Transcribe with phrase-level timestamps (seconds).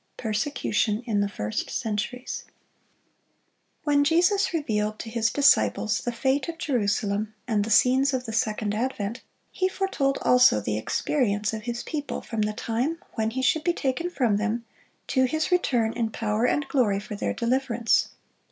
[0.17, 2.45] PERSECUTION IN THE FIRST CENTURIES.
[2.47, 7.69] [Illustration: Chapter header.] When Jesus revealed to His disciples the fate of Jerusalem and the
[7.69, 12.53] scenes of the second advent, He foretold also the experience of His people from the
[12.53, 14.65] time when He should be taken from them,
[15.05, 18.09] to His return in power and glory for their deliverance.